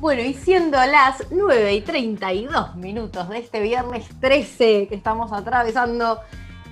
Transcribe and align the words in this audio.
Bueno, 0.00 0.22
y 0.22 0.32
siendo 0.32 0.78
las 0.78 1.26
9 1.30 1.74
y 1.74 1.82
32 1.82 2.74
minutos 2.76 3.28
de 3.28 3.36
este 3.36 3.60
viernes 3.60 4.08
13 4.18 4.88
que 4.88 4.94
estamos 4.94 5.30
atravesando, 5.30 6.20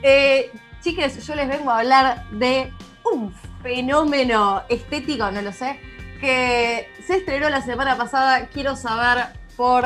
eh, 0.02 0.50
chiques, 0.80 1.26
yo 1.26 1.34
les 1.34 1.46
vengo 1.46 1.70
a 1.70 1.80
hablar 1.80 2.26
de 2.30 2.72
un 3.12 3.34
fenómeno 3.62 4.62
estético, 4.70 5.30
no 5.30 5.42
lo 5.42 5.52
sé, 5.52 5.78
que 6.22 6.88
se 7.06 7.16
estrenó 7.16 7.50
la 7.50 7.60
semana 7.60 7.98
pasada. 7.98 8.46
Quiero 8.46 8.76
saber 8.76 9.26
por. 9.58 9.84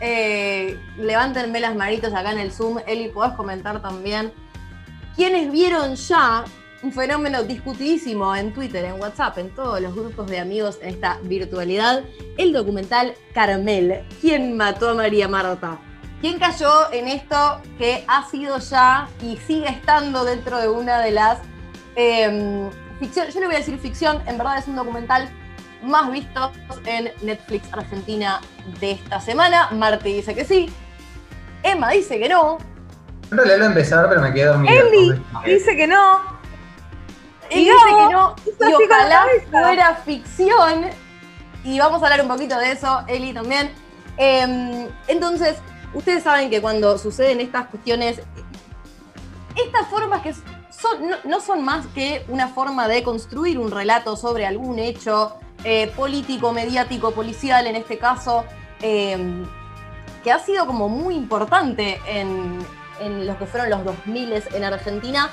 Eh, 0.00 0.76
levántenme 0.96 1.60
las 1.60 1.76
manitos 1.76 2.12
acá 2.12 2.32
en 2.32 2.40
el 2.40 2.50
Zoom. 2.50 2.78
Eli, 2.88 3.08
podés 3.08 3.34
comentar 3.34 3.80
también. 3.80 4.32
¿Quiénes 5.14 5.52
vieron 5.52 5.94
ya 5.94 6.44
un 6.82 6.92
fenómeno 6.92 7.42
discutidísimo 7.42 8.34
en 8.34 8.52
Twitter, 8.52 8.84
en 8.84 9.00
WhatsApp, 9.00 9.38
en 9.38 9.50
todos 9.50 9.80
los 9.80 9.94
grupos 9.94 10.26
de 10.28 10.38
amigos 10.38 10.78
en 10.82 10.90
esta 10.90 11.18
virtualidad, 11.22 12.04
el 12.38 12.52
documental 12.52 13.14
Carmel, 13.34 14.02
¿quién 14.20 14.56
mató 14.56 14.90
a 14.90 14.94
María 14.94 15.28
Marta? 15.28 15.78
¿Quién 16.20 16.38
cayó 16.38 16.92
en 16.92 17.08
esto 17.08 17.60
que 17.78 18.04
ha 18.06 18.28
sido 18.28 18.58
ya 18.58 19.08
y 19.22 19.36
sigue 19.38 19.68
estando 19.68 20.24
dentro 20.24 20.58
de 20.58 20.68
una 20.68 21.00
de 21.00 21.10
las 21.12 21.38
eh, 21.96 22.68
ficción? 22.98 23.28
Yo 23.28 23.40
le 23.40 23.46
voy 23.46 23.54
a 23.56 23.58
decir 23.58 23.78
ficción, 23.78 24.22
en 24.26 24.36
verdad 24.36 24.58
es 24.58 24.68
un 24.68 24.76
documental 24.76 25.28
más 25.82 26.10
visto 26.12 26.52
en 26.84 27.10
Netflix 27.22 27.72
Argentina 27.72 28.40
de 28.80 28.92
esta 28.92 29.20
semana. 29.20 29.70
Marte 29.70 30.10
dice 30.10 30.34
que 30.34 30.44
sí. 30.44 30.70
Emma 31.62 31.90
dice 31.90 32.18
que 32.18 32.28
no. 32.28 32.58
En 33.30 33.38
realidad 33.38 33.58
lo 33.58 33.64
empezar, 33.66 34.08
pero 34.08 34.20
me 34.20 34.32
quedé 34.32 34.46
dormido. 34.46 34.74
Eli 34.74 35.22
dice 35.46 35.74
que 35.74 35.86
no. 35.86 36.39
Él 37.50 37.64
dice 37.64 37.74
que 37.86 38.12
no, 38.12 38.34
y 38.46 38.72
ojalá 38.72 39.26
fuera 39.50 39.94
ficción. 39.96 40.90
Y 41.64 41.78
vamos 41.78 42.02
a 42.02 42.06
hablar 42.06 42.22
un 42.22 42.28
poquito 42.28 42.56
de 42.58 42.72
eso, 42.72 43.02
Eli 43.08 43.34
también. 43.34 43.72
Em, 44.16 44.88
entonces, 45.08 45.56
ustedes 45.92 46.22
saben 46.22 46.48
que 46.48 46.60
cuando 46.60 46.96
suceden 46.96 47.40
estas 47.40 47.66
cuestiones, 47.66 48.22
estas 49.56 49.88
formas 49.88 50.22
que 50.22 50.32
son, 50.32 51.10
no, 51.24 51.40
son 51.40 51.64
más 51.64 51.86
que 51.88 52.24
una 52.28 52.48
forma 52.48 52.88
de 52.88 53.02
construir 53.02 53.58
un 53.58 53.70
relato 53.70 54.16
sobre 54.16 54.46
algún 54.46 54.78
hecho 54.78 55.36
eh, 55.64 55.92
político, 55.96 56.52
mediático, 56.52 57.10
policial 57.10 57.66
en 57.66 57.76
este 57.76 57.98
caso, 57.98 58.44
em, 58.80 59.44
que 60.22 60.32
ha 60.32 60.38
sido 60.38 60.66
como 60.66 60.88
muy 60.88 61.16
importante 61.16 62.00
en, 62.06 62.58
en 63.00 63.26
los 63.26 63.36
que 63.36 63.46
fueron 63.46 63.70
los 63.70 63.84
2000 63.84 64.44
en 64.54 64.64
Argentina 64.64 65.30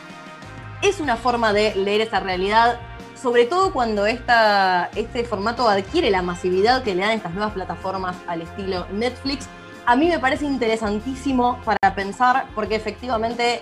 es 0.82 1.00
una 1.00 1.16
forma 1.16 1.54
de 1.54 1.76
leer 1.76 2.02
esa 2.02 2.20
realidad, 2.20 2.80
sobre 3.20 3.46
todo 3.46 3.74
cuando 3.74 4.06
esta, 4.06 4.90
este 4.96 5.24
formato 5.24 5.68
adquiere 5.68 6.12
la 6.12 6.22
masividad 6.22 6.84
que 6.84 6.94
le 6.94 7.02
dan 7.02 7.12
estas 7.12 7.34
nuevas 7.34 7.54
plataformas 7.54 8.16
al 8.28 8.42
estilo 8.42 8.86
Netflix. 8.92 9.48
A 9.86 9.96
mí 9.96 10.08
me 10.08 10.20
parece 10.20 10.46
interesantísimo 10.46 11.60
para 11.64 11.96
pensar 11.96 12.48
porque 12.54 12.76
efectivamente 12.76 13.62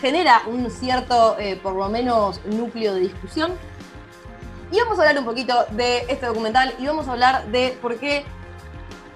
genera 0.00 0.42
un 0.46 0.70
cierto, 0.70 1.36
eh, 1.38 1.58
por 1.62 1.74
lo 1.74 1.88
menos, 1.88 2.40
núcleo 2.46 2.94
de 2.94 3.00
discusión. 3.00 3.52
Y 4.70 4.78
vamos 4.80 4.98
a 4.98 5.02
hablar 5.02 5.18
un 5.18 5.24
poquito 5.24 5.66
de 5.70 5.98
este 6.08 6.26
documental 6.26 6.74
y 6.78 6.86
vamos 6.86 7.08
a 7.08 7.12
hablar 7.12 7.46
de 7.46 7.76
por 7.80 7.98
qué 7.98 8.24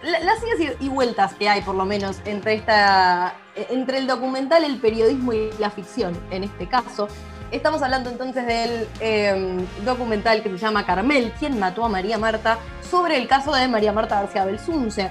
las 0.02 0.42
idas 0.42 0.76
y 0.80 0.88
vueltas 0.88 1.34
que 1.34 1.48
hay, 1.48 1.62
por 1.62 1.74
lo 1.74 1.84
menos, 1.84 2.20
entre, 2.24 2.54
esta, 2.54 3.34
entre 3.54 3.98
el 3.98 4.06
documental, 4.06 4.64
el 4.64 4.78
periodismo 4.78 5.32
y 5.32 5.50
la 5.58 5.70
ficción, 5.70 6.18
en 6.30 6.44
este 6.44 6.68
caso. 6.68 7.08
Estamos 7.50 7.82
hablando 7.82 8.10
entonces 8.10 8.46
del 8.46 8.88
em, 9.00 9.66
documental 9.84 10.42
que 10.42 10.50
se 10.50 10.58
llama 10.58 10.86
Carmel, 10.86 11.32
¿Quién 11.38 11.58
mató 11.58 11.84
a 11.84 11.88
María 11.88 12.16
Marta? 12.16 12.58
sobre 12.90 13.16
el 13.16 13.28
caso 13.28 13.52
de 13.52 13.68
María 13.68 13.92
Marta 13.92 14.20
García 14.20 14.44
Belsunce. 14.44 15.10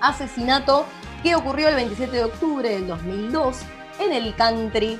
Asesinato 0.00 0.84
que 1.22 1.34
ocurrió 1.34 1.68
el 1.68 1.76
27 1.76 2.16
de 2.16 2.24
octubre 2.24 2.68
del 2.68 2.86
2002 2.88 3.58
en 4.00 4.12
el 4.12 4.34
country 4.34 4.98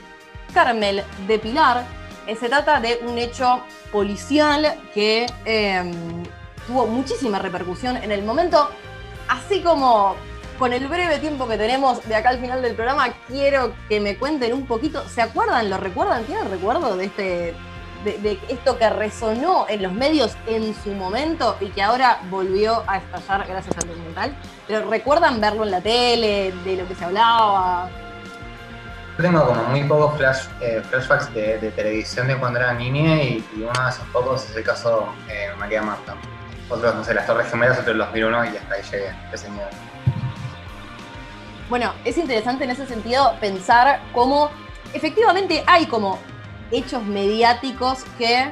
Carmel 0.55 1.03
de 1.27 1.39
Pilar. 1.39 1.85
Eh, 2.27 2.37
se 2.37 2.49
trata 2.49 2.81
de 2.81 3.01
un 3.07 3.19
hecho 3.19 3.63
policial 3.91 4.81
que 4.95 5.27
em, 5.45 5.93
tuvo 6.67 6.87
muchísima 6.87 7.39
repercusión 7.39 7.97
en 7.97 8.13
el 8.13 8.23
momento 8.23 8.69
así 9.29 9.63
como 9.63 10.17
con 10.59 10.73
el 10.73 10.89
breve 10.89 11.19
tiempo 11.19 11.47
que 11.47 11.57
tenemos 11.57 12.07
de 12.07 12.17
acá 12.17 12.31
al 12.31 12.41
final 12.41 12.61
del 12.61 12.75
programa, 12.75 13.09
quiero 13.29 13.73
que 13.89 14.01
me 14.01 14.17
cuenten 14.17 14.53
un 14.53 14.67
poquito. 14.67 15.09
¿Se 15.09 15.23
acuerdan? 15.23 15.71
¿Lo 15.71 15.79
recuerdan? 15.79 16.25
¿Tienen 16.25 16.51
recuerdo 16.51 16.97
de 16.97 17.05
este. 17.05 17.55
De, 18.05 18.39
esto 18.49 18.79
que 18.79 18.89
resonó 18.89 19.67
en 19.69 19.83
los 19.83 19.93
medios 19.93 20.37
en 20.47 20.73
su 20.85 20.91
momento 20.91 21.57
y 21.61 21.67
que 21.67 21.83
ahora 21.83 22.21
volvió 22.31 22.85
a 22.87 22.99
estallar 22.99 23.47
gracias 23.47 23.77
al 23.77 23.89
documental. 23.89 24.37
Pero 24.69 24.89
recuerdan 24.89 25.41
verlo 25.41 25.65
en 25.65 25.73
la 25.73 25.81
tele, 25.81 26.55
de 26.65 26.77
lo 26.77 26.87
que 26.87 26.95
se 26.95 27.05
hablaba. 27.05 27.91
Yo 29.17 29.25
tengo 29.25 29.45
como 29.45 29.65
muy 29.65 29.83
pocos 29.83 30.49
eh, 30.61 30.81
flashbacks 30.89 31.35
de, 31.35 31.73
televisión 31.75 32.29
de 32.29 32.37
cuando 32.37 32.61
era 32.61 32.73
niña 32.73 33.21
y, 33.21 33.45
uno 33.57 33.67
de 33.67 33.91
esos 33.91 34.07
pocos 34.13 34.49
es 34.49 34.57
el 34.57 34.63
caso 34.63 35.13
de 35.27 35.57
María 35.57 35.83
Marta 35.83 36.15
otros, 36.69 36.95
no 36.95 37.05
sé, 37.05 37.15
las 37.15 37.27
Torres 37.27 37.51
Gemelas, 37.51 37.79
otros 37.79 37.97
los 37.97 38.07
2001 38.09 38.45
y 38.45 38.57
hasta 38.57 38.75
ahí 38.75 38.83
llegué, 38.91 39.15
ese 39.33 39.51
nivel. 39.51 39.69
Bueno, 41.69 41.93
es 42.05 42.17
interesante 42.17 42.65
en 42.65 42.71
ese 42.71 42.87
sentido 42.87 43.35
pensar 43.41 44.01
cómo 44.13 44.51
efectivamente 44.95 45.65
hay 45.67 45.87
como 45.87 46.19
hechos 46.71 47.03
mediáticos 47.03 48.05
que 48.17 48.51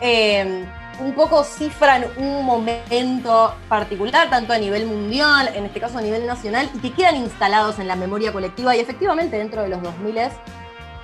eh, 0.00 0.64
un 1.00 1.14
poco 1.14 1.44
cifran 1.44 2.06
un 2.16 2.44
momento 2.44 3.54
particular, 3.68 4.28
tanto 4.30 4.52
a 4.52 4.58
nivel 4.58 4.86
mundial, 4.86 5.50
en 5.54 5.64
este 5.66 5.80
caso 5.80 5.98
a 5.98 6.02
nivel 6.02 6.26
nacional, 6.26 6.70
y 6.74 6.78
que 6.78 6.92
quedan 6.92 7.16
instalados 7.16 7.78
en 7.78 7.88
la 7.88 7.96
memoria 7.96 8.32
colectiva. 8.32 8.76
Y 8.76 8.80
efectivamente 8.80 9.38
dentro 9.38 9.62
de 9.62 9.68
los 9.68 9.82
2000 9.82 10.18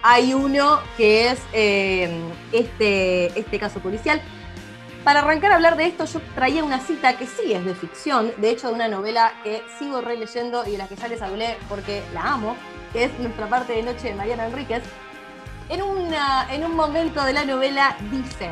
hay 0.03 0.35
uno 0.35 0.81
que 0.97 1.31
es 1.31 1.41
eh, 1.53 2.11
este, 2.53 3.39
este 3.39 3.59
caso 3.59 3.81
policial. 3.81 4.21
Para 5.07 5.21
arrancar 5.21 5.53
a 5.53 5.55
hablar 5.55 5.77
de 5.77 5.87
esto, 5.87 6.05
yo 6.05 6.21
traía 6.35 6.65
una 6.65 6.81
cita 6.81 7.17
que 7.17 7.29
sí 7.29 7.53
es 7.53 7.65
de 7.65 7.77
ficción, 7.77 8.33
de 8.39 8.51
hecho 8.51 8.67
de 8.67 8.75
una 8.75 8.89
novela 8.89 9.35
que 9.45 9.63
sigo 9.79 10.01
releyendo 10.01 10.67
y 10.67 10.73
de 10.73 10.79
la 10.79 10.89
que 10.89 10.97
ya 10.97 11.07
les 11.07 11.23
hablé 11.23 11.57
porque 11.69 12.03
la 12.13 12.33
amo, 12.33 12.57
que 12.93 13.05
es 13.05 13.19
Nuestra 13.21 13.49
parte 13.49 13.75
de 13.75 13.85
noche 13.85 14.09
de 14.09 14.17
Mariana 14.17 14.47
Enríquez. 14.47 14.83
En, 15.69 15.81
en 15.81 16.65
un 16.65 16.75
momento 16.75 17.23
de 17.23 17.33
la 17.35 17.45
novela 17.45 17.97
dice, 18.11 18.51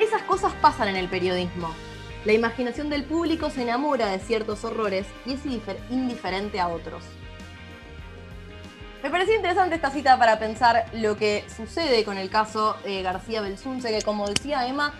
esas 0.00 0.22
cosas 0.22 0.54
pasan 0.54 0.88
en 0.88 0.96
el 0.96 1.10
periodismo. 1.10 1.68
La 2.24 2.32
imaginación 2.32 2.88
del 2.88 3.04
público 3.04 3.50
se 3.50 3.64
enamora 3.64 4.06
de 4.06 4.18
ciertos 4.20 4.64
horrores 4.64 5.06
y 5.26 5.34
es 5.34 5.40
indiferente 5.90 6.60
a 6.60 6.68
otros. 6.68 7.04
Me 9.02 9.10
pareció 9.10 9.36
interesante 9.36 9.76
esta 9.76 9.90
cita 9.90 10.18
para 10.18 10.38
pensar 10.40 10.86
lo 10.92 11.16
que 11.16 11.44
sucede 11.54 12.04
con 12.04 12.18
el 12.18 12.30
caso 12.30 12.76
de 12.84 13.02
García 13.02 13.40
Belsunce, 13.40 13.90
que 13.90 14.02
como 14.02 14.26
decía 14.26 14.66
Emma, 14.66 14.92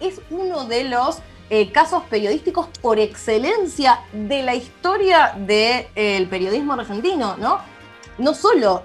es 0.00 0.22
uno 0.30 0.64
de 0.64 0.84
los 0.84 1.20
eh, 1.50 1.70
casos 1.70 2.04
periodísticos 2.04 2.68
por 2.80 2.98
excelencia 2.98 4.00
de 4.12 4.42
la 4.42 4.54
historia 4.54 5.34
del 5.36 5.86
eh, 5.94 6.26
periodismo 6.30 6.72
argentino, 6.72 7.36
¿no? 7.36 7.58
No 8.16 8.34
solo 8.34 8.82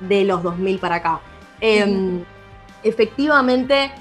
de 0.00 0.24
los 0.24 0.42
2000 0.42 0.78
para 0.78 0.96
acá. 0.96 1.20
Em, 1.60 2.24
efectivamente, 2.82 3.92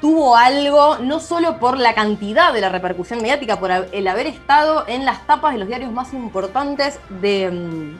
tuvo 0.00 0.36
algo, 0.36 0.98
no 0.98 1.20
solo 1.20 1.60
por 1.60 1.78
la 1.78 1.94
cantidad 1.94 2.52
de 2.52 2.62
la 2.62 2.68
repercusión 2.68 3.22
mediática, 3.22 3.60
por 3.60 3.70
el 3.70 4.08
haber 4.08 4.26
estado 4.26 4.84
en 4.88 5.04
las 5.04 5.24
tapas 5.26 5.52
de 5.52 5.58
los 5.60 5.68
diarios 5.68 5.92
más 5.92 6.12
importantes 6.14 6.98
de 7.20 7.44
em, 7.44 7.98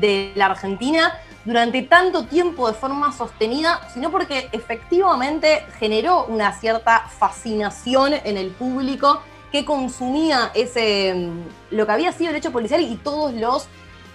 de 0.00 0.32
la 0.34 0.46
Argentina 0.46 1.18
durante 1.44 1.82
tanto 1.82 2.24
tiempo 2.26 2.68
de 2.68 2.74
forma 2.74 3.12
sostenida, 3.12 3.80
sino 3.92 4.10
porque 4.10 4.48
efectivamente 4.52 5.66
generó 5.78 6.24
una 6.26 6.52
cierta 6.52 7.08
fascinación 7.08 8.14
en 8.14 8.36
el 8.36 8.50
público 8.50 9.22
que 9.50 9.64
consumía 9.64 10.50
ese, 10.54 11.14
mm, 11.14 11.74
lo 11.76 11.86
que 11.86 11.92
había 11.92 12.12
sido 12.12 12.30
el 12.30 12.36
hecho 12.36 12.52
policial 12.52 12.80
y 12.80 12.96
todos 12.96 13.34
los 13.34 13.68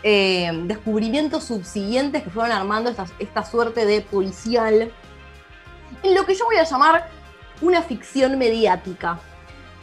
eh, 0.04 0.52
descubrimientos 0.66 1.44
subsiguientes 1.44 2.24
que 2.24 2.30
fueron 2.30 2.52
armando 2.52 2.94
esta, 3.20 3.46
suerte 3.46 3.86
de 3.86 4.02
policial, 4.02 4.92
en 6.04 6.16
lo 6.16 6.26
que 6.26 6.36
yo 6.36 6.46
voy 6.46 6.58
a 6.58 6.64
llamar 6.64 7.10
una 7.62 7.82
ficción 7.82 8.38
mediática. 8.38 9.20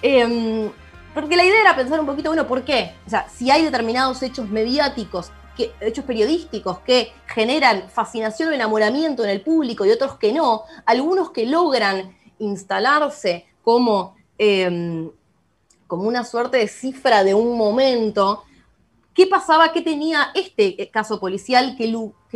Em, 0.03 0.71
porque 1.13 1.37
la 1.37 1.45
idea 1.45 1.61
era 1.61 1.77
pensar 1.77 2.01
un 2.01 2.07
poquito, 2.07 2.31
bueno, 2.31 2.47
¿por 2.47 2.63
qué? 2.63 2.95
O 3.07 3.11
sea, 3.11 3.29
si 3.29 3.51
hay 3.51 3.65
determinados 3.65 4.23
hechos 4.23 4.49
mediáticos 4.49 5.31
hechos 5.81 6.05
periodísticos 6.05 6.81
que 6.81 7.13
generan 7.27 7.89
fascinación 7.89 8.49
o 8.49 8.53
enamoramiento 8.53 9.25
en 9.25 9.31
el 9.31 9.41
público 9.41 9.85
y 9.85 9.91
otros 9.91 10.19
que 10.19 10.33
no, 10.33 10.63
algunos 10.85 11.31
que 11.31 11.47
logran 11.47 12.17
instalarse 12.39 13.47
como, 13.63 14.17
em, 14.39 15.11
como 15.87 16.05
una 16.05 16.25
suerte 16.25 16.59
de 16.59 16.69
cifra 16.69 17.25
de 17.25 17.35
un 17.35 17.57
momento. 17.57 18.45
¿Qué 19.15 19.27
pasaba? 19.27 19.73
¿Qué 19.73 19.81
tenía 19.81 20.31
este 20.35 20.91
caso 20.91 21.21
policial 21.21 21.77
que, 21.77 21.87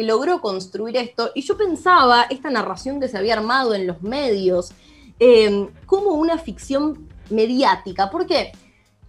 logró 0.02 0.40
construir 0.40 0.96
esto? 0.96 1.32
Y 1.34 1.42
yo 1.42 1.56
pensaba, 1.56 2.26
esta 2.30 2.50
narración 2.50 3.00
que 3.00 3.08
se 3.08 3.18
había 3.18 3.34
armado 3.34 3.74
en 3.74 3.86
los 3.86 4.00
medios 4.00 4.70
eh, 5.18 5.68
como 5.86 6.12
una 6.12 6.38
ficción 6.38 7.08
mediática, 7.30 8.08
porque 8.10 8.52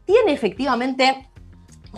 tiene 0.05 0.33
efectivamente 0.33 1.28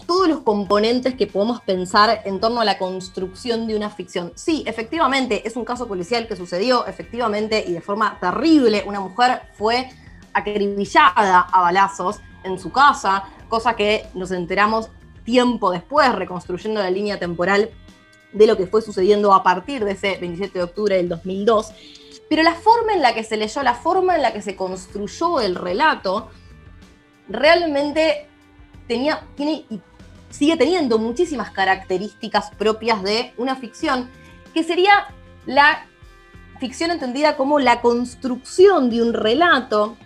todos 0.07 0.27
los 0.27 0.41
componentes 0.41 1.15
que 1.15 1.27
podemos 1.27 1.61
pensar 1.61 2.21
en 2.25 2.39
torno 2.39 2.61
a 2.61 2.65
la 2.65 2.77
construcción 2.77 3.67
de 3.67 3.75
una 3.75 3.89
ficción. 3.89 4.31
Sí, 4.35 4.63
efectivamente, 4.65 5.47
es 5.47 5.55
un 5.55 5.65
caso 5.65 5.87
policial 5.87 6.27
que 6.27 6.35
sucedió, 6.35 6.85
efectivamente, 6.87 7.63
y 7.67 7.73
de 7.73 7.81
forma 7.81 8.17
terrible. 8.19 8.83
Una 8.85 8.99
mujer 8.99 9.41
fue 9.53 9.89
acribillada 10.33 11.41
a 11.41 11.61
balazos 11.61 12.19
en 12.43 12.57
su 12.57 12.71
casa, 12.71 13.25
cosa 13.49 13.75
que 13.75 14.07
nos 14.13 14.31
enteramos 14.31 14.89
tiempo 15.23 15.71
después, 15.71 16.13
reconstruyendo 16.13 16.81
la 16.81 16.89
línea 16.89 17.19
temporal 17.19 17.69
de 18.31 18.47
lo 18.47 18.55
que 18.55 18.67
fue 18.67 18.81
sucediendo 18.81 19.33
a 19.33 19.43
partir 19.43 19.83
de 19.83 19.91
ese 19.91 20.17
27 20.17 20.57
de 20.57 20.63
octubre 20.63 20.95
del 20.95 21.09
2002. 21.09 21.73
Pero 22.29 22.43
la 22.43 22.55
forma 22.55 22.93
en 22.93 23.01
la 23.01 23.13
que 23.13 23.25
se 23.25 23.35
leyó, 23.35 23.61
la 23.61 23.75
forma 23.75 24.15
en 24.15 24.21
la 24.21 24.31
que 24.31 24.41
se 24.41 24.55
construyó 24.55 25.41
el 25.41 25.55
relato, 25.55 26.29
realmente 27.27 28.29
tiene 29.35 29.65
sigue 30.31 30.57
teniendo 30.57 30.97
muchísimas 30.97 31.51
características 31.51 32.51
propias 32.51 33.03
de 33.03 33.33
una 33.37 33.55
ficción, 33.55 34.09
que 34.53 34.63
sería 34.63 35.07
la 35.45 35.85
ficción 36.59 36.91
entendida 36.91 37.35
como 37.35 37.59
la 37.59 37.81
construcción 37.81 38.89
de 38.89 39.01
un 39.01 39.13
relato 39.13 39.97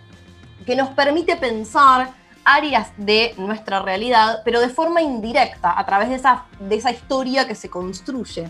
que 0.64 0.74
nos 0.74 0.88
permite 0.90 1.36
pensar 1.36 2.10
áreas 2.44 2.92
de 2.96 3.34
nuestra 3.38 3.80
realidad, 3.80 4.42
pero 4.44 4.60
de 4.60 4.68
forma 4.68 5.02
indirecta, 5.02 5.78
a 5.78 5.84
través 5.84 6.08
de 6.08 6.16
esa, 6.16 6.46
de 6.60 6.76
esa 6.76 6.90
historia 6.90 7.46
que 7.46 7.54
se 7.54 7.68
construye. 7.68 8.48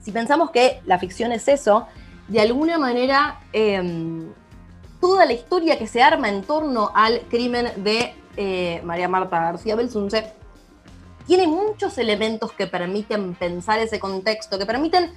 Si 0.00 0.12
pensamos 0.12 0.50
que 0.50 0.80
la 0.86 0.98
ficción 0.98 1.30
es 1.32 1.46
eso, 1.46 1.86
de 2.28 2.40
alguna 2.40 2.78
manera 2.78 3.40
em, 3.52 4.32
toda 5.00 5.26
la 5.26 5.32
historia 5.32 5.78
que 5.78 5.86
se 5.86 6.02
arma 6.02 6.28
en 6.28 6.42
torno 6.42 6.90
al 6.94 7.20
crimen 7.28 7.70
de 7.76 8.14
eh, 8.36 8.80
María 8.84 9.08
Marta 9.08 9.40
García 9.40 9.76
Belsunce 9.76 10.32
tiene 11.26 11.46
muchos 11.46 11.96
elementos 11.98 12.52
que 12.52 12.66
permiten 12.66 13.34
pensar 13.34 13.78
ese 13.78 14.00
contexto, 14.00 14.58
que 14.58 14.66
permiten 14.66 15.12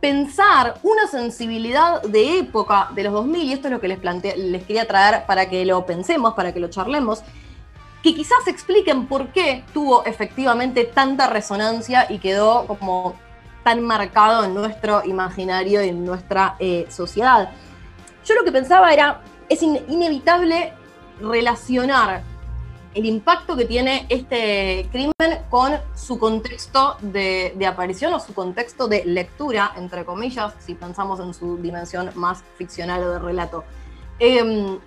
pensar 0.00 0.78
una 0.82 1.06
sensibilidad 1.06 2.02
de 2.02 2.38
época 2.40 2.90
de 2.94 3.04
los 3.04 3.12
2000, 3.12 3.42
y 3.42 3.52
esto 3.52 3.68
es 3.68 3.72
lo 3.72 3.80
que 3.80 3.88
les, 3.88 3.98
les 4.36 4.64
quería 4.64 4.86
traer 4.86 5.24
para 5.26 5.48
que 5.48 5.64
lo 5.64 5.84
pensemos, 5.86 6.34
para 6.34 6.52
que 6.52 6.60
lo 6.60 6.68
charlemos, 6.68 7.22
que 8.02 8.14
quizás 8.14 8.46
expliquen 8.48 9.06
por 9.06 9.28
qué 9.28 9.64
tuvo 9.72 10.04
efectivamente 10.04 10.84
tanta 10.84 11.26
resonancia 11.26 12.06
y 12.10 12.18
quedó 12.18 12.66
como 12.66 13.14
tan 13.62 13.82
marcado 13.82 14.44
en 14.44 14.54
nuestro 14.54 15.02
imaginario 15.04 15.84
y 15.84 15.90
en 15.90 16.04
nuestra 16.04 16.56
eh, 16.58 16.86
sociedad. 16.88 17.50
Yo 18.24 18.34
lo 18.34 18.44
que 18.44 18.52
pensaba 18.52 18.92
era, 18.92 19.20
es 19.48 19.62
inevitable 19.62 20.72
relacionar 21.20 22.22
el 22.94 23.06
impacto 23.06 23.56
que 23.56 23.64
tiene 23.64 24.06
este 24.08 24.88
crimen 24.90 25.12
con 25.48 25.78
su 25.94 26.18
contexto 26.18 26.96
de, 27.00 27.54
aparición 27.66 28.12
o 28.14 28.20
su 28.20 28.34
contexto 28.34 28.88
de 28.88 29.04
lectura, 29.04 29.72
entre 29.76 30.04
comillas, 30.04 30.54
si 30.58 30.74
pensamos 30.74 31.20
en 31.20 31.32
su 31.32 31.56
dimensión 31.58 32.10
más 32.14 32.42
ficcional 32.56 33.04
o 33.04 33.10
de 33.10 33.18
relato. 33.18 33.64
Em, 34.18 34.78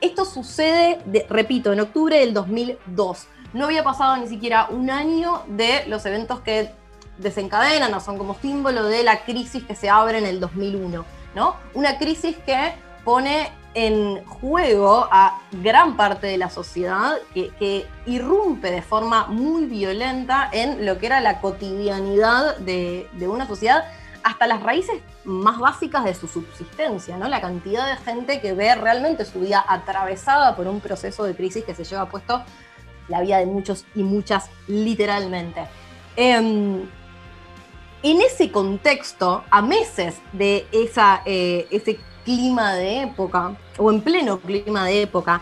esto 0.00 0.24
sucede, 0.24 1.00
repito, 1.28 1.72
en 1.72 1.80
octubre 1.80 2.18
del 2.18 2.32
2002. 2.32 3.26
No 3.52 3.66
había 3.66 3.84
pasado 3.84 4.16
ni 4.16 4.26
siquiera 4.26 4.68
un 4.70 4.90
año 4.90 5.42
de 5.48 5.84
los 5.86 6.04
eventos 6.06 6.40
que 6.40 6.70
desencadenan 7.18 7.92
o 7.94 8.00
son 8.00 8.18
como 8.18 8.34
símbolo 8.34 8.84
de 8.84 9.02
la 9.02 9.24
crisis 9.24 9.64
que 9.64 9.74
se 9.74 9.88
abre 9.88 10.18
en 10.18 10.26
el 10.26 10.40
2001, 10.40 11.04
¿no? 11.34 11.56
Una 11.74 11.98
crisis 11.98 12.36
que 12.44 12.74
pone 13.04 13.50
en 13.76 14.24
juego 14.24 15.06
a 15.12 15.38
gran 15.52 15.98
parte 15.98 16.26
de 16.26 16.38
la 16.38 16.48
sociedad 16.48 17.18
que, 17.34 17.86
irrumpe 18.06 18.70
de 18.70 18.80
forma 18.80 19.26
muy 19.26 19.66
violenta 19.66 20.48
en 20.50 20.86
lo 20.86 20.98
que 20.98 21.06
era 21.06 21.20
la 21.20 21.42
cotidianidad 21.42 22.56
de, 22.56 23.06
una 23.28 23.46
sociedad 23.46 23.84
hasta 24.22 24.46
las 24.46 24.62
raíces 24.62 25.02
más 25.24 25.58
básicas 25.58 26.04
de 26.04 26.14
su 26.14 26.26
subsistencia, 26.26 27.18
¿no? 27.18 27.28
La 27.28 27.42
cantidad 27.42 27.86
de 27.86 27.96
gente 28.02 28.40
que 28.40 28.54
ve 28.54 28.74
realmente 28.74 29.26
su 29.26 29.40
vida 29.40 29.62
atravesada 29.68 30.56
por 30.56 30.66
un 30.68 30.80
proceso 30.80 31.24
de 31.24 31.36
crisis 31.36 31.62
que 31.64 31.74
se 31.74 31.84
lleva 31.84 32.08
puesto 32.08 32.42
la 33.08 33.20
vida 33.20 33.38
de 33.38 33.46
muchos 33.46 33.84
y 33.94 34.02
muchas 34.02 34.48
literalmente. 34.68 35.66
Em, 36.16 36.88
en 38.02 38.20
ese 38.22 38.50
contexto, 38.50 39.44
a 39.50 39.60
meses 39.60 40.16
de 40.32 40.66
esa, 40.72 41.20
eh, 41.26 41.66
ese 41.70 41.98
clima 42.26 42.74
de 42.74 43.02
época, 43.02 43.56
o 43.78 43.90
en 43.90 44.02
pleno 44.02 44.40
clima 44.40 44.84
de 44.84 45.02
época, 45.02 45.40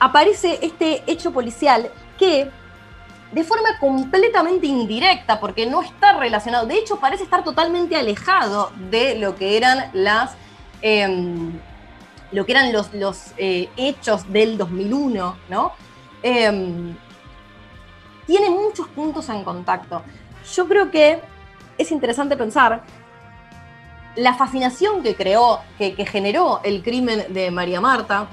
aparece 0.00 0.58
este 0.62 1.04
hecho 1.06 1.30
policial 1.30 1.90
que 2.18 2.50
de 3.32 3.44
forma 3.44 3.78
completamente 3.78 4.66
indirecta, 4.66 5.38
porque 5.38 5.66
no 5.66 5.82
está 5.82 6.14
relacionado, 6.14 6.66
de 6.66 6.78
hecho 6.78 6.96
parece 6.96 7.22
estar 7.22 7.44
totalmente 7.44 7.96
alejado 7.96 8.72
de 8.90 9.16
lo 9.18 9.36
que 9.36 9.56
eran 9.56 9.90
las... 9.92 10.32
Em, 10.80 11.52
lo 12.32 12.46
que 12.46 12.52
eran 12.52 12.72
los, 12.72 12.94
los 12.94 13.32
eh, 13.36 13.68
hechos 13.76 14.32
del 14.32 14.56
2001, 14.56 15.36
¿no? 15.50 15.72
Em, 16.22 16.96
tiene 18.26 18.48
muchos 18.48 18.88
puntos 18.88 19.28
en 19.28 19.44
contacto. 19.44 20.02
Yo 20.54 20.66
creo 20.66 20.90
que 20.90 21.20
es 21.76 21.92
interesante 21.92 22.34
pensar 22.36 22.84
la 24.16 24.34
fascinación 24.34 25.02
que 25.02 25.14
creó, 25.14 25.60
que, 25.78 25.94
generó 26.06 26.60
el 26.64 26.82
crimen 26.82 27.32
de 27.32 27.50
María 27.50 27.80
Marta 27.80 28.28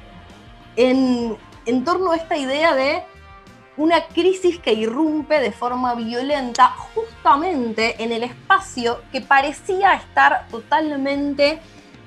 en, 0.76 1.38
torno 1.86 2.12
a 2.12 2.16
esta 2.16 2.38
idea 2.38 2.74
de 2.76 3.04
una 3.78 4.06
crisis 4.08 4.60
que 4.60 4.74
irrumpe 4.74 5.40
de 5.40 5.52
forma 5.52 5.96
violenta 5.96 6.76
justamente 6.94 8.04
en 8.04 8.12
el 8.12 8.24
espacio 8.24 9.02
que 9.12 9.22
parecía 9.22 9.94
estar 9.94 10.48
totalmente 10.50 11.62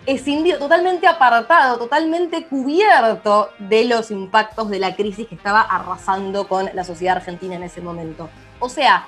escindido, 0.04 0.58
totalmente 0.58 1.06
apartado, 1.06 1.78
totalmente 1.78 2.44
cubierto 2.46 3.50
de 3.58 3.84
los 3.84 4.10
impactos 4.10 4.68
de 4.68 4.80
la 4.80 4.96
crisis 4.96 5.28
que 5.28 5.36
estaba 5.36 5.62
arrasando 5.62 6.46
con 6.48 6.68
la 6.74 6.84
sociedad 6.84 7.16
argentina 7.16 7.54
en 7.54 7.62
ese 7.62 7.80
momento. 7.80 8.28
O 8.58 8.68
sea, 8.68 9.06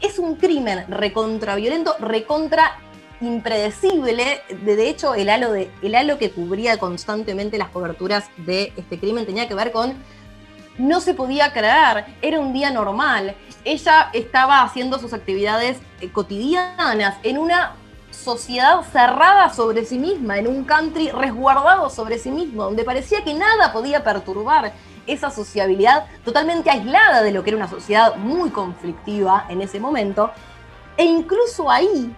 es 0.00 0.18
un 0.18 0.36
crimen 0.36 0.84
recontra 0.88 1.54
violento, 1.56 1.96
recontra 1.98 2.78
impredecible. 3.20 4.42
De, 4.62 4.88
hecho, 4.88 5.14
el 5.14 5.28
halo, 5.28 5.52
de, 5.52 5.70
el 5.82 5.94
halo 5.94 6.18
que 6.18 6.30
cubría 6.30 6.78
constantemente 6.78 7.58
las 7.58 7.68
coberturas 7.68 8.28
de 8.36 8.72
este 8.76 8.98
crimen 8.98 9.26
tenía 9.26 9.48
que 9.48 9.54
ver 9.54 9.72
con 9.72 9.94
no 10.78 11.00
se 11.00 11.14
podía 11.14 11.52
creer, 11.52 12.04
era 12.20 12.38
un 12.38 12.52
día 12.52 12.70
normal. 12.70 13.34
Ella 13.64 14.10
estaba 14.12 14.62
haciendo 14.62 14.98
sus 14.98 15.12
actividades 15.12 15.78
eh, 16.00 16.10
cotidianas 16.10 17.16
en 17.22 17.38
una 17.38 17.76
sociedad 18.10 18.82
cerrada 18.82 19.52
sobre 19.52 19.84
sí 19.84 19.98
misma, 19.98 20.38
en 20.38 20.46
un 20.46 20.64
country 20.64 21.10
resguardado 21.10 21.90
sobre 21.90 22.18
sí 22.18 22.30
mismo, 22.30 22.64
donde 22.64 22.84
parecía 22.84 23.24
que 23.24 23.34
nada 23.34 23.72
podía 23.72 24.04
perturbar 24.04 24.72
esa 25.06 25.30
sociabilidad 25.30 26.06
totalmente 26.24 26.70
aislada 26.70 27.22
de 27.22 27.30
lo 27.30 27.42
que 27.42 27.50
era 27.50 27.56
una 27.56 27.68
sociedad 27.68 28.16
muy 28.16 28.50
conflictiva 28.50 29.46
en 29.48 29.62
ese 29.62 29.78
momento. 29.80 30.30
E 30.96 31.04
incluso 31.04 31.70
ahí 31.70 32.14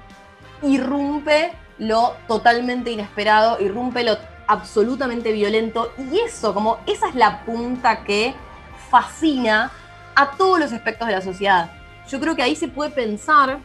irrumpe 0.63 1.53
lo 1.79 2.15
totalmente 2.27 2.91
inesperado, 2.91 3.61
irrumpe 3.61 4.05
lo 4.05 4.17
absolutamente 4.47 5.33
violento 5.33 5.93
y 5.99 6.19
eso, 6.21 6.55
como 6.55 6.79
esa 6.87 7.09
es 7.09 7.15
la 7.15 7.45
punta 7.45 8.03
que 8.03 8.35
fascina 8.91 9.71
a 10.15 10.31
todos 10.33 10.59
los 10.59 10.73
aspectos 10.73 11.07
de 11.07 11.15
la 11.15 11.21
sociedad. 11.21 11.71
Yo 12.09 12.19
creo 12.19 12.35
que 12.35 12.43
ahí 12.43 12.57
se 12.57 12.69
puede 12.69 12.91
pensar 12.91 13.59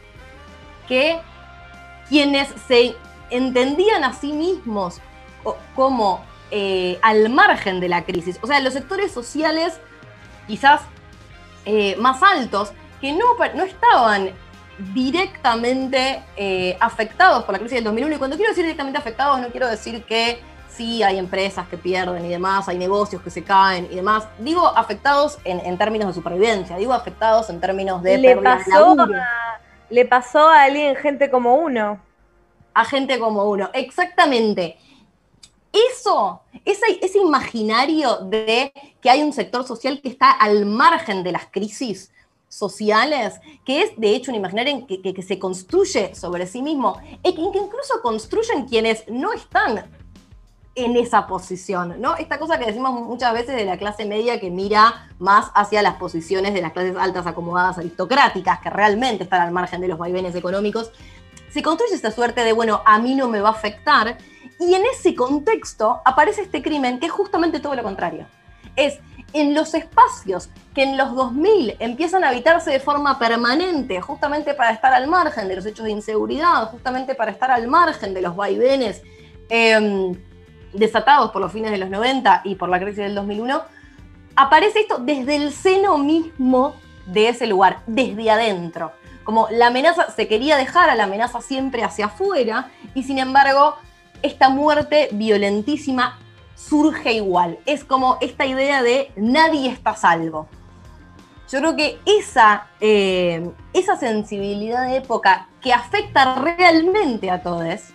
que 0.86 1.18
quienes 2.08 2.48
se 2.68 2.94
entendían 3.30 4.04
a 4.04 4.12
sí 4.12 4.32
mismos 4.32 5.00
como 5.74 6.24
eh, 6.50 6.98
al 7.02 7.30
margen 7.30 7.80
de 7.80 7.88
la 7.88 8.04
crisis, 8.04 8.38
o 8.42 8.46
sea, 8.46 8.60
los 8.60 8.74
sectores 8.74 9.10
sociales 9.10 9.80
quizás 10.46 10.82
eh, 11.64 11.96
más 11.96 12.22
altos, 12.22 12.72
que 13.00 13.12
no, 13.12 13.24
no 13.54 13.64
estaban 13.64 14.30
directamente 14.92 16.22
eh, 16.36 16.76
afectados 16.80 17.44
por 17.44 17.52
la 17.52 17.58
crisis 17.58 17.76
del 17.76 17.84
2001. 17.84 18.14
Y 18.14 18.18
cuando 18.18 18.36
quiero 18.36 18.50
decir 18.50 18.64
directamente 18.64 18.98
afectados, 18.98 19.40
no 19.40 19.48
quiero 19.48 19.68
decir 19.68 20.04
que 20.04 20.40
sí 20.68 21.02
hay 21.02 21.18
empresas 21.18 21.68
que 21.68 21.78
pierden 21.78 22.24
y 22.24 22.28
demás, 22.28 22.68
hay 22.68 22.78
negocios 22.78 23.22
que 23.22 23.30
se 23.30 23.44
caen 23.44 23.88
y 23.90 23.96
demás. 23.96 24.26
Digo 24.38 24.66
afectados 24.66 25.38
en, 25.44 25.78
términos 25.78 26.08
de 26.08 26.14
supervivencia, 26.14 26.76
digo 26.76 26.92
afectados 26.92 27.48
en 27.50 27.60
términos 27.60 28.02
de 28.02 28.18
le 28.18 28.36
pasó 28.36 28.96
a, 28.98 29.08
Le 29.90 30.04
pasó 30.04 30.48
a 30.48 30.62
alguien, 30.64 30.96
gente 30.96 31.30
como 31.30 31.54
uno. 31.56 32.00
A 32.74 32.84
gente 32.84 33.20
como 33.20 33.44
uno, 33.44 33.70
exactamente. 33.72 34.76
Eso, 35.92 36.42
ese, 36.64 36.98
ese 37.02 37.18
imaginario 37.18 38.16
de 38.18 38.72
que 39.00 39.10
hay 39.10 39.22
un 39.22 39.32
sector 39.32 39.64
social 39.64 40.00
que 40.00 40.08
está 40.08 40.30
al 40.30 40.66
margen 40.66 41.22
de 41.22 41.32
las 41.32 41.46
crisis, 41.46 42.12
sociales, 42.54 43.34
que 43.64 43.82
es 43.82 43.90
de 43.96 44.14
hecho 44.14 44.30
un 44.30 44.36
imaginario 44.36 44.86
que, 44.86 45.02
que, 45.02 45.22
se 45.22 45.38
construye 45.38 46.14
sobre 46.14 46.46
sí 46.46 46.62
mismo, 46.62 46.98
y 47.22 47.34
que 47.34 47.40
incluso 47.40 48.00
construyen 48.02 48.66
quienes 48.66 49.04
no 49.08 49.32
están 49.32 49.90
en 50.76 50.96
esa 50.96 51.26
posición, 51.26 52.00
¿no? 52.00 52.16
Esta 52.16 52.38
cosa 52.38 52.58
que 52.58 52.66
decimos 52.66 52.92
muchas 52.92 53.32
veces 53.32 53.54
de 53.54 53.64
la 53.64 53.78
clase 53.78 54.06
media 54.06 54.40
que 54.40 54.50
mira 54.50 55.08
más 55.18 55.50
hacia 55.54 55.82
las 55.82 55.94
posiciones 55.94 56.52
de 56.52 56.62
las 56.62 56.72
clases 56.72 56.96
altas 56.96 57.26
acomodadas 57.26 57.78
aristocráticas, 57.78 58.60
que 58.60 58.70
realmente 58.70 59.24
están 59.24 59.42
al 59.42 59.52
margen 59.52 59.80
de 59.80 59.88
los 59.88 59.98
vaivenes 59.98 60.34
económicos, 60.34 60.90
se 61.50 61.62
construye 61.62 61.94
esta 61.94 62.10
suerte 62.10 62.42
de, 62.42 62.52
bueno, 62.52 62.82
a 62.84 62.98
mí 62.98 63.14
no 63.14 63.28
me 63.28 63.40
va 63.40 63.50
a 63.50 63.52
afectar, 63.52 64.18
y 64.58 64.74
en 64.74 64.82
ese 64.86 65.14
contexto 65.14 66.00
aparece 66.04 66.42
este 66.42 66.62
crimen 66.62 66.98
que 66.98 67.06
es 67.06 67.12
justamente 67.12 67.60
todo 67.60 67.74
lo 67.74 67.82
contrario. 67.82 68.26
Es 68.74 68.98
en 69.34 69.52
los 69.52 69.74
espacios 69.74 70.48
que 70.74 70.84
en 70.84 70.96
los 70.96 71.14
2000 71.14 71.76
empiezan 71.80 72.24
a 72.24 72.30
habitarse 72.30 72.70
de 72.70 72.80
forma 72.80 73.18
permanente, 73.18 74.00
justamente 74.00 74.54
para 74.54 74.70
estar 74.70 74.94
al 74.94 75.08
margen 75.08 75.48
de 75.48 75.56
los 75.56 75.66
hechos 75.66 75.84
de 75.84 75.90
inseguridad, 75.90 76.70
justamente 76.70 77.14
para 77.14 77.32
estar 77.32 77.50
al 77.50 77.66
margen 77.66 78.14
de 78.14 78.22
los 78.22 78.34
vaivenes 78.34 79.02
em, 79.48 80.14
desatados 80.72 81.32
por 81.32 81.42
los 81.42 81.52
fines 81.52 81.72
de 81.72 81.78
los 81.78 81.90
90 81.90 82.42
y 82.44 82.54
por 82.54 82.68
la 82.68 82.78
crisis 82.78 82.98
del 82.98 83.14
2001, 83.14 83.62
aparece 84.36 84.80
esto 84.80 84.98
desde 84.98 85.36
el 85.36 85.52
seno 85.52 85.98
mismo 85.98 86.74
de 87.06 87.28
ese 87.28 87.46
lugar, 87.46 87.80
desde 87.86 88.30
adentro. 88.30 88.92
Como 89.24 89.48
la 89.50 89.68
amenaza, 89.68 90.10
se 90.10 90.28
quería 90.28 90.56
dejar 90.56 90.90
a 90.90 90.94
la 90.94 91.04
amenaza 91.04 91.40
siempre 91.40 91.82
hacia 91.82 92.06
afuera 92.06 92.70
y 92.94 93.02
sin 93.02 93.18
embargo 93.18 93.74
esta 94.22 94.48
muerte 94.48 95.08
violentísima 95.12 96.18
surge 96.54 97.12
igual. 97.12 97.58
Es 97.66 97.84
como 97.84 98.18
esta 98.20 98.46
idea 98.46 98.82
de 98.82 99.12
nadie 99.16 99.70
está 99.70 99.94
salvo. 99.94 100.48
Yo 101.50 101.58
creo 101.60 101.76
que 101.76 101.98
esa, 102.06 102.68
eh, 102.80 103.50
esa 103.72 103.96
sensibilidad 103.96 104.86
de 104.86 104.96
época 104.96 105.48
que 105.60 105.72
afecta 105.72 106.36
realmente 106.36 107.30
a 107.30 107.42
todos, 107.42 107.90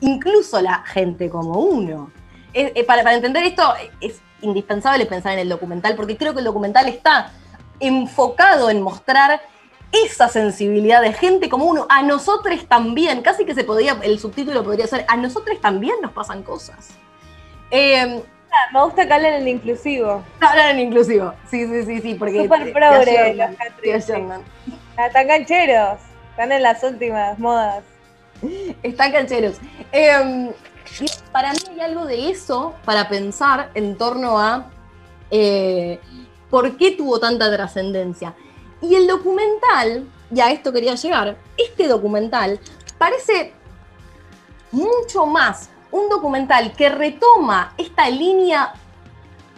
incluso 0.00 0.60
la 0.60 0.82
gente 0.84 1.28
como 1.28 1.60
uno. 1.60 2.10
Eh, 2.54 2.82
para, 2.84 3.14
entender 3.14 3.44
esto 3.44 3.62
es 4.00 4.20
indispensable 4.40 5.06
pensar 5.06 5.34
en 5.34 5.40
el 5.40 5.48
documental, 5.48 5.94
porque 5.96 6.16
creo 6.16 6.32
que 6.32 6.40
el 6.40 6.46
documental 6.46 6.88
está 6.88 7.30
enfocado 7.78 8.70
en 8.70 8.82
mostrar 8.82 9.42
esa 9.92 10.28
sensibilidad 10.28 11.02
de 11.02 11.12
gente 11.12 11.48
como 11.48 11.66
uno. 11.66 11.86
A 11.90 12.02
nosotros 12.02 12.66
también, 12.66 13.22
casi 13.22 13.44
que 13.44 13.54
se 13.54 13.64
podría, 13.64 13.98
el 14.02 14.18
subtítulo 14.18 14.64
podría 14.64 14.86
ser, 14.86 15.04
a 15.08 15.16
nosotros 15.16 15.60
también 15.60 15.96
nos 16.02 16.12
pasan 16.12 16.42
cosas. 16.42 16.88
Eh, 17.70 18.22
me 18.72 18.82
gusta 18.84 19.06
que 19.06 19.12
hablen 19.12 19.34
en 19.34 19.48
inclusivo. 19.48 20.22
Hablan 20.40 20.70
en 20.70 20.88
inclusivo, 20.88 21.34
sí, 21.50 21.66
sí, 21.66 21.84
sí, 21.84 22.00
sí. 22.00 22.14
Porque 22.14 22.42
Super 22.42 22.72
progre 22.72 23.34
los 23.34 24.00
Están 24.98 25.26
cancheros, 25.26 26.00
están 26.30 26.52
en 26.52 26.62
las 26.62 26.82
últimas 26.82 27.38
modas. 27.38 27.84
Están 28.82 29.12
cancheros. 29.12 29.56
Em, 29.92 30.50
para 31.32 31.52
mí 31.52 31.58
hay 31.70 31.80
algo 31.80 32.06
de 32.06 32.30
eso 32.30 32.74
para 32.84 33.08
pensar 33.08 33.70
en 33.74 33.96
torno 33.96 34.38
a 34.38 34.70
eh, 35.30 36.00
por 36.50 36.76
qué 36.76 36.92
tuvo 36.92 37.20
tanta 37.20 37.50
trascendencia. 37.50 38.34
Y 38.80 38.94
el 38.94 39.06
documental, 39.06 40.08
y 40.34 40.40
a 40.40 40.50
esto 40.50 40.72
quería 40.72 40.94
llegar, 40.94 41.36
este 41.56 41.88
documental 41.88 42.60
parece 42.96 43.52
mucho 44.70 45.26
más 45.26 45.70
un 45.90 46.08
documental 46.08 46.72
que 46.72 46.88
retoma 46.88 47.74
esta 47.78 48.08
línea 48.10 48.74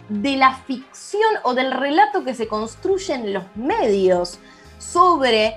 de 0.09 0.35
la 0.35 0.55
ficción 0.55 1.29
o 1.43 1.53
del 1.53 1.71
relato 1.71 2.23
que 2.23 2.33
se 2.33 2.47
construye 2.47 3.13
en 3.13 3.33
los 3.33 3.43
medios 3.55 4.39
sobre 4.77 5.55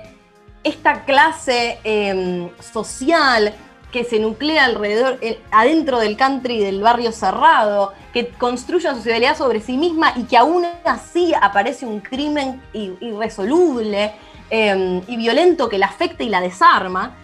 esta 0.63 1.03
clase 1.05 1.79
em, 1.83 2.49
social 2.59 3.53
que 3.91 4.03
se 4.03 4.19
nuclea 4.19 4.65
alrededor, 4.65 5.19
adentro 5.51 5.99
del 5.99 6.17
country 6.17 6.59
del 6.59 6.81
barrio 6.81 7.13
cerrado, 7.13 7.93
que 8.11 8.27
construye 8.29 8.89
una 8.89 8.97
sociedad 8.97 9.37
sobre 9.37 9.61
sí 9.61 9.77
misma 9.77 10.11
y 10.17 10.23
que 10.23 10.35
aún 10.35 10.65
así 10.83 11.33
aparece 11.33 11.85
un 11.85 12.01
crimen 12.01 12.61
irresoluble 12.73 14.13
em, 14.49 15.01
y 15.07 15.15
violento 15.15 15.69
que 15.69 15.77
la 15.77 15.85
afecta 15.85 16.23
y 16.23 16.29
la 16.29 16.41
desarma. 16.41 17.15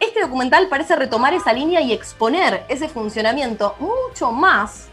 Este 0.00 0.22
documental 0.22 0.68
parece 0.68 0.96
retomar 0.96 1.34
esa 1.34 1.52
línea 1.52 1.82
y 1.82 1.92
exponer 1.92 2.64
ese 2.68 2.88
funcionamiento 2.88 3.76
mucho 3.78 4.32
más 4.32 4.88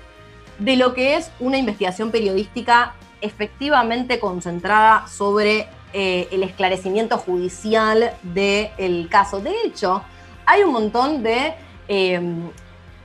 de 0.60 0.76
lo 0.76 0.94
que 0.94 1.16
es 1.16 1.32
una 1.40 1.58
investigación 1.58 2.12
periodística 2.12 2.94
efectivamente 3.22 4.20
concentrada 4.20 5.08
sobre 5.08 5.70
eh, 5.94 6.28
el 6.32 6.44
esclarecimiento 6.44 7.18
judicial 7.18 8.12
del 8.22 9.08
caso. 9.10 9.40
De 9.40 9.54
hecho, 9.64 10.04
hay 10.46 10.64
un 10.64 10.74
montón 10.74 11.24
de 11.24 11.54
em, 11.88 12.50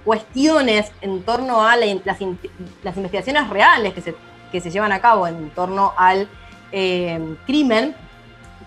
cuestiones 0.04 0.90
en 1.02 1.22
torno 1.22 1.62
a 1.62 1.76
las, 1.76 2.20
investigaciones 2.20 3.48
reales 3.48 3.94
que 3.94 4.60
se, 4.60 4.70
llevan 4.70 4.90
a 4.90 5.00
cabo 5.00 5.28
en 5.28 5.50
torno 5.50 5.92
al 5.96 6.28
em, 6.72 7.36
crimen 7.46 7.94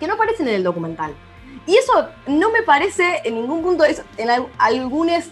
que 0.00 0.06
no 0.06 0.14
aparecen 0.14 0.48
en 0.48 0.54
el 0.54 0.62
documental. 0.62 1.14
Y 1.66 1.76
eso 1.76 2.08
no 2.26 2.50
me 2.50 2.62
parece 2.62 3.22
en 3.24 3.34
ningún 3.34 3.62
punto, 3.62 3.84
en 4.16 4.30
algunos 4.58 5.24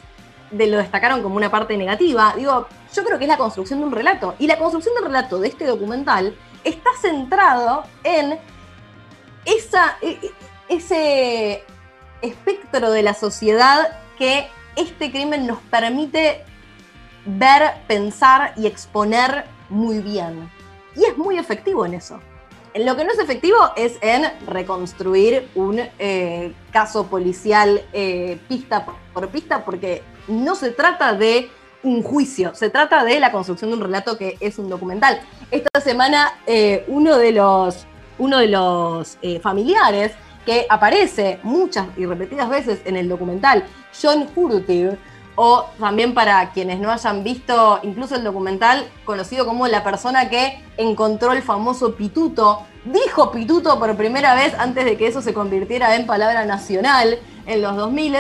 de 0.51 0.67
lo 0.67 0.79
destacaron 0.79 1.23
como 1.23 1.37
una 1.37 1.51
parte 1.51 1.77
negativa. 1.77 2.35
Digo, 2.37 2.67
yo 2.95 3.05
creo 3.05 3.19
que 3.19 3.25
es 3.25 3.29
la 3.29 3.37
construcción 3.37 3.81
de 3.81 3.87
un 3.87 3.93
relato. 3.93 4.35
Y 4.39 4.47
la 4.47 4.59
construcción 4.59 4.95
del 4.95 5.05
relato 5.05 5.39
de 5.39 5.49
este 5.49 5.67
documental 5.67 6.37
está 6.63 6.91
centrado 7.01 7.85
en 8.03 8.39
esa, 9.45 9.97
e, 10.01 10.19
e, 10.23 10.33
ese 10.69 11.65
espectro 12.23 12.91
de 12.91 13.03
la 13.03 13.15
sociedad 13.15 13.99
que 14.19 14.49
este 14.77 15.11
crimen 15.11 15.47
nos 15.47 15.59
permite 15.59 16.45
ver, 17.27 17.75
pensar 17.87 18.55
y 18.57 18.67
exponer 18.67 19.45
muy 19.69 19.99
bien. 19.99 20.51
Y 20.97 21.05
es 21.05 21.17
muy 21.17 21.39
efectivo 21.39 21.85
en 21.85 21.95
eso. 21.95 22.21
Lo 22.75 22.97
que 22.97 23.05
no 23.05 23.13
es 23.13 23.21
efectivo 23.21 23.57
es 23.77 23.99
en 24.01 24.25
reconstruir 24.49 25.49
un 25.55 25.81
eh, 26.01 26.53
caso 26.73 27.07
policial 27.07 27.85
eh, 27.93 28.37
pista 28.49 28.85
por 29.13 29.29
pista, 29.29 29.65
porque 29.65 30.03
no 30.27 30.57
se 30.57 30.73
trata 30.73 31.13
de 31.13 31.51
un 31.85 32.03
juicio, 32.03 32.53
se 32.53 32.71
trata 32.71 33.05
de 33.05 33.21
la 33.21 33.31
construcción 33.31 33.71
de 33.71 33.77
un 33.77 33.83
relato 33.83 34.19
que 34.19 34.37
es 34.41 34.59
un 34.59 34.69
documental. 34.69 35.21
Esta 35.53 35.81
semana 35.81 36.33
eh, 36.49 36.85
uno 36.89 37.17
de 37.17 37.31
los, 37.31 37.87
uno 38.19 38.39
de 38.39 38.49
los 38.49 39.19
familiares 39.41 40.11
que 40.45 40.67
aparece 40.69 41.39
muchas 41.45 41.87
y 41.97 42.07
repetidas 42.07 42.49
veces 42.49 42.81
en 42.87 42.97
el 42.97 43.09
documental, 43.09 43.65
John 44.03 44.29
Furtive, 44.35 44.99
o 45.37 45.67
también 45.79 46.15
para 46.15 46.51
quienes 46.53 46.79
no 46.79 46.91
hayan 46.91 47.25
visto 47.25 47.81
incluso 47.83 48.15
el 48.17 48.25
documental, 48.25 48.89
conocido 49.05 49.47
como 49.47 49.67
la 49.67 49.83
persona 49.83 50.29
que 50.29 50.63
encontró 50.77 51.33
el 51.33 51.43
famoso 51.43 51.97
pituto, 51.97 52.65
dijo 52.85 53.33
pituto 53.33 53.79
por 53.79 53.97
primera 53.97 54.35
vez 54.35 54.55
antes 54.55 54.85
de 54.85 54.97
que 54.97 55.07
eso 55.07 55.23
se 55.23 55.35
convirtiera 55.35 55.97
en 55.97 56.07
palabra 56.07 56.45
nacional 56.45 57.19
en 57.47 57.63
los 57.63 57.77
2000 57.77 58.17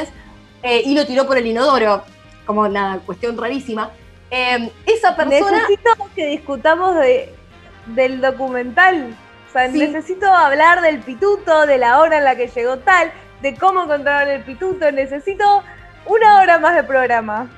eh, 0.62 0.82
y 0.84 0.94
lo 0.94 1.06
tiró 1.06 1.26
por 1.26 1.36
el 1.36 1.46
inodoro, 1.46 2.02
como 2.46 2.62
una 2.62 2.98
cuestión 3.04 3.36
rarísima. 3.36 3.90
Eh, 4.30 4.72
esa 4.86 5.14
persona... 5.14 5.50
Necesito 5.50 5.90
que 6.14 6.26
discutamos 6.26 6.96
de, 6.96 7.32
del 7.86 8.20
documental. 8.20 9.14
O 9.48 9.52
sea, 9.52 9.68
necesito 9.68 10.26
hablar 10.26 10.80
del 10.82 10.98
pituto, 11.00 11.66
de 11.66 11.78
la 11.78 12.00
hora 12.00 12.18
en 12.18 12.24
la 12.24 12.34
que 12.34 12.48
llegó 12.48 12.78
tal, 12.78 13.12
de 13.40 13.54
cómo 13.54 13.84
encontraron 13.84 14.28
el 14.30 14.42
pituto. 14.42 14.90
Necesito 14.90 15.62
una 16.06 16.40
hora 16.40 16.58
más 16.58 16.74
de 16.74 16.84
programa. 16.84 17.48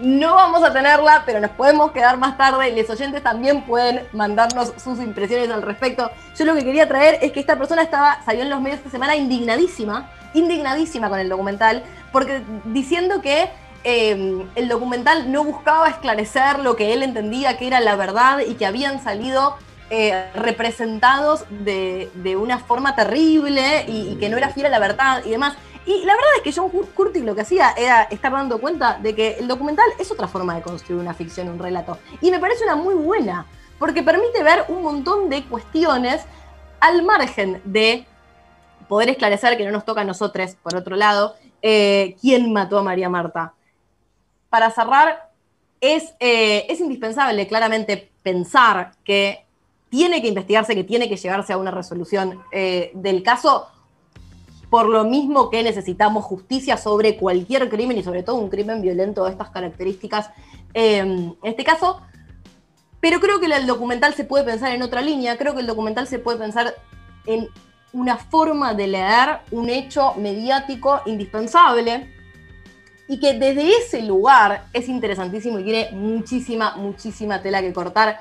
No 0.00 0.34
vamos 0.34 0.64
a 0.64 0.72
tenerla, 0.72 1.22
pero 1.26 1.38
nos 1.38 1.50
podemos 1.50 1.92
quedar 1.92 2.16
más 2.16 2.36
tarde. 2.36 2.74
Los 2.74 2.90
oyentes 2.90 3.22
también 3.22 3.62
pueden 3.62 4.06
mandarnos 4.12 4.72
sus 4.82 4.98
impresiones 5.00 5.50
al 5.50 5.62
respecto. 5.62 6.10
Yo 6.36 6.44
lo 6.44 6.54
que 6.54 6.64
quería 6.64 6.88
traer 6.88 7.18
es 7.20 7.32
que 7.32 7.40
esta 7.40 7.56
persona 7.56 7.82
estaba, 7.82 8.22
salió 8.24 8.42
en 8.42 8.50
los 8.50 8.60
medios 8.60 8.78
esta 8.78 8.90
semana 8.90 9.14
indignadísima, 9.14 10.10
indignadísima 10.34 11.08
con 11.08 11.18
el 11.18 11.28
documental, 11.28 11.84
porque 12.10 12.42
diciendo 12.64 13.20
que 13.20 13.50
eh, 13.84 14.44
el 14.54 14.68
documental 14.68 15.30
no 15.30 15.44
buscaba 15.44 15.88
esclarecer 15.88 16.60
lo 16.60 16.74
que 16.74 16.94
él 16.94 17.02
entendía 17.02 17.58
que 17.58 17.66
era 17.66 17.80
la 17.80 17.96
verdad 17.96 18.40
y 18.40 18.54
que 18.54 18.64
habían 18.64 19.02
salido 19.02 19.56
eh, 19.90 20.30
representados 20.34 21.44
de, 21.50 22.08
una 22.40 22.58
forma 22.58 22.94
terrible 22.94 23.84
y, 23.88 24.12
y, 24.12 24.16
que 24.16 24.30
no 24.30 24.38
era 24.38 24.48
fiel 24.48 24.66
a 24.66 24.70
la 24.70 24.78
verdad 24.78 25.22
y 25.24 25.30
demás. 25.30 25.54
Y 25.84 26.04
la 26.04 26.14
verdad 26.14 26.30
es 26.36 26.42
que 26.42 26.52
John 26.52 26.70
Curtis 26.70 27.24
lo 27.24 27.34
que 27.34 27.40
hacía 27.40 27.74
era 27.76 28.02
estar 28.04 28.30
dando 28.30 28.60
cuenta 28.60 28.98
de 28.98 29.14
que 29.14 29.36
el 29.38 29.48
documental 29.48 29.86
es 29.98 30.10
otra 30.10 30.28
forma 30.28 30.54
de 30.54 30.62
construir 30.62 31.00
una 31.00 31.14
ficción, 31.14 31.48
un 31.48 31.58
relato. 31.58 31.98
Y 32.20 32.30
me 32.30 32.38
parece 32.38 32.64
una 32.64 32.76
muy 32.76 32.94
buena, 32.94 33.46
porque 33.78 34.02
permite 34.02 34.42
ver 34.42 34.64
un 34.68 34.82
montón 34.82 35.28
de 35.28 35.44
cuestiones 35.44 36.22
al 36.78 37.02
margen 37.02 37.60
de 37.64 38.06
poder 38.88 39.10
esclarecer 39.10 39.56
que 39.56 39.64
no 39.64 39.72
nos 39.72 39.84
toca 39.84 40.02
a 40.02 40.04
nosotros, 40.04 40.56
por 40.62 40.76
otro 40.76 40.96
lado, 40.96 41.34
eh, 41.62 42.16
quién 42.20 42.52
mató 42.52 42.78
a 42.78 42.82
María 42.82 43.08
Marta. 43.08 43.54
Para 44.50 44.70
cerrar, 44.70 45.30
es, 45.80 46.14
eh, 46.20 46.66
es 46.68 46.78
indispensable 46.78 47.46
claramente 47.48 48.12
pensar 48.22 48.92
que 49.04 49.44
tiene 49.90 50.22
que 50.22 50.28
investigarse, 50.28 50.74
que 50.74 50.84
tiene 50.84 51.08
que 51.08 51.16
llegarse 51.16 51.52
a 51.52 51.58
una 51.58 51.70
resolución 51.70 52.42
eh, 52.52 52.92
del 52.94 53.22
caso 53.22 53.66
por 54.72 54.88
lo 54.88 55.04
mismo 55.04 55.50
que 55.50 55.62
necesitamos 55.62 56.24
justicia 56.24 56.78
sobre 56.78 57.18
cualquier 57.18 57.68
crimen 57.68 57.98
y 57.98 58.02
sobre 58.02 58.22
todo 58.22 58.36
un 58.36 58.48
crimen 58.48 58.80
violento 58.80 59.22
de 59.22 59.32
estas 59.32 59.50
características 59.50 60.30
em, 60.72 61.34
en 61.42 61.50
este 61.50 61.62
caso. 61.62 62.00
Pero 62.98 63.20
creo 63.20 63.38
que 63.38 63.54
el 63.54 63.66
documental 63.66 64.14
se 64.14 64.24
puede 64.24 64.44
pensar 64.44 64.72
en 64.72 64.80
otra 64.80 65.02
línea, 65.02 65.36
creo 65.36 65.52
que 65.54 65.60
el 65.60 65.66
documental 65.66 66.06
se 66.06 66.18
puede 66.18 66.38
pensar 66.38 66.74
en 67.26 67.50
una 67.92 68.16
forma 68.16 68.72
de 68.72 68.86
leer 68.86 69.40
un 69.50 69.68
hecho 69.68 70.14
mediático 70.14 71.02
indispensable 71.04 72.10
y 73.08 73.20
que 73.20 73.34
desde 73.34 73.76
ese 73.76 74.00
lugar 74.00 74.68
es 74.72 74.88
interesantísimo 74.88 75.58
y 75.58 75.64
tiene 75.64 75.90
muchísima, 75.92 76.76
muchísima 76.76 77.42
tela 77.42 77.60
que 77.60 77.74
cortar. 77.74 78.20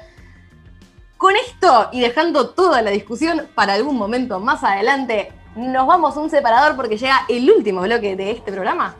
Con 1.15 1.33
esto 1.37 1.87
y 1.93 2.01
dejando 2.01 2.49
toda 2.49 2.81
la 2.81 2.91
discusión 2.91 3.47
para 3.55 3.75
algún 3.75 3.95
momento 3.95 4.41
más 4.41 4.65
adelante, 4.65 5.31
nos 5.55 5.87
vamos 5.87 6.15
un 6.17 6.29
separador 6.29 6.75
porque 6.75 6.97
llega 6.97 7.25
el 7.27 7.49
último 7.49 7.81
bloque 7.81 8.15
de 8.15 8.31
este 8.31 8.51
programa 8.51 8.95